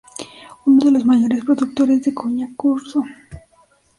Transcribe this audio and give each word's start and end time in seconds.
Uno 0.65 0.79
de 0.83 0.89
los 0.93 1.05
mayores 1.05 1.45
productores 1.45 2.01
de 2.01 2.11
coñac 2.15 2.59
ruso. 2.63 3.03